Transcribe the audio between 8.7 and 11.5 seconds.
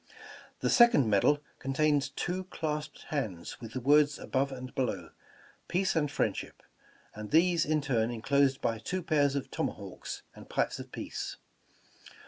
two pairs of tomahawks and pipes of peace.